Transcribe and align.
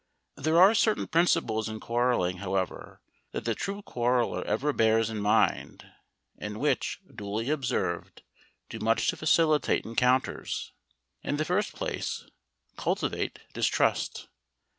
There 0.35 0.59
are 0.59 0.73
certain 0.73 1.05
principles 1.05 1.69
in 1.69 1.79
quarrelling, 1.79 2.37
however, 2.37 3.01
that 3.33 3.45
the 3.45 3.53
true 3.53 3.83
quarreller 3.83 4.43
ever 4.45 4.73
bears 4.73 5.11
in 5.11 5.19
mind, 5.19 5.85
and 6.39 6.59
which, 6.59 6.99
duly 7.13 7.51
observed, 7.51 8.23
do 8.67 8.79
much 8.79 9.09
to 9.09 9.15
facilitate 9.17 9.85
encounters. 9.85 10.71
In 11.21 11.37
the 11.37 11.45
first 11.45 11.73
place, 11.73 12.25
cultivate 12.77 13.41
Distrust. 13.53 14.27